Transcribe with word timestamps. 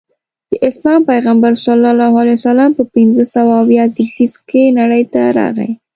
د 0.51 0.53
اسلام 0.69 1.01
پیغمبر 1.11 1.53
ص 1.63 1.65
په 2.77 2.83
پنځه 2.95 3.23
سوه 3.33 3.51
اویا 3.63 3.85
زیږدیز 3.95 4.33
کې 4.49 4.63
نړۍ 4.79 5.03
ته 5.13 5.21
راغی. 5.37 5.71